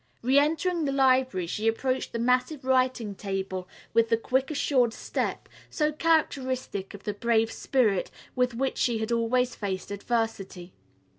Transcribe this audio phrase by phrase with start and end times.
[0.23, 5.47] Re entering the library she approached the massive writing table with the quick assured step,
[5.69, 10.73] so characteristic of the brave spirit with which she had always faced adversity.